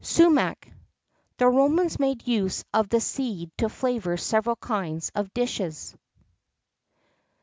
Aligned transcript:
BOSC. 0.01 0.07
SUMACH. 0.15 0.57
The 1.37 1.45
Romans 1.47 1.99
made 1.99 2.27
use 2.27 2.65
of 2.73 2.89
the 2.89 2.99
seed 2.99 3.51
to 3.59 3.69
flavour 3.69 4.17
several 4.17 4.55
kinds 4.55 5.11
of 5.13 5.31
dishes. 5.31 5.95